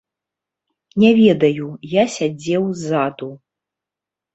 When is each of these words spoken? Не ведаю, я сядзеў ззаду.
Не 1.03 1.11
ведаю, 1.21 1.69
я 2.01 2.09
сядзеў 2.17 2.69
ззаду. 2.85 3.33